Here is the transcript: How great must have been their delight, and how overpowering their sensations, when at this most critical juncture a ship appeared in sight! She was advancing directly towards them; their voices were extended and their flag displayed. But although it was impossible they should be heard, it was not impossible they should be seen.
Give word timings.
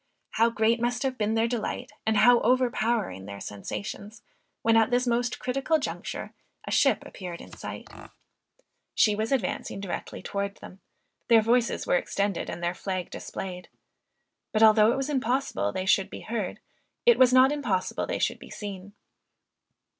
How 0.31 0.49
great 0.49 0.81
must 0.81 1.03
have 1.03 1.15
been 1.15 1.35
their 1.35 1.47
delight, 1.47 1.91
and 2.07 2.17
how 2.17 2.39
overpowering 2.39 3.27
their 3.27 3.39
sensations, 3.39 4.23
when 4.63 4.75
at 4.75 4.89
this 4.89 5.05
most 5.05 5.37
critical 5.37 5.77
juncture 5.77 6.33
a 6.65 6.71
ship 6.71 7.05
appeared 7.05 7.39
in 7.39 7.55
sight! 7.55 7.87
She 8.95 9.13
was 9.15 9.31
advancing 9.31 9.79
directly 9.79 10.23
towards 10.23 10.59
them; 10.59 10.79
their 11.27 11.43
voices 11.43 11.85
were 11.85 11.97
extended 11.97 12.49
and 12.49 12.63
their 12.63 12.73
flag 12.73 13.11
displayed. 13.11 13.69
But 14.51 14.63
although 14.63 14.91
it 14.91 14.97
was 14.97 15.07
impossible 15.07 15.71
they 15.71 15.85
should 15.85 16.09
be 16.09 16.21
heard, 16.21 16.59
it 17.05 17.19
was 17.19 17.31
not 17.31 17.51
impossible 17.51 18.07
they 18.07 18.17
should 18.17 18.39
be 18.39 18.49
seen. 18.49 18.93